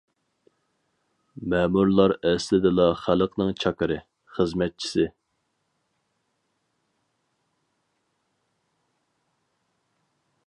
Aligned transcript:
مەمۇرلار 1.53 2.13
ئەسلىدىلا 2.29 2.87
خەلقنىڭ 3.01 3.51
چاكىرى، 3.63 3.99
خىزمەتچىسى. 4.37 5.07